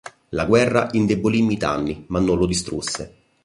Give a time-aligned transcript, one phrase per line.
[0.29, 3.15] La guerra indebolì Mitanni ma non lo distrusse.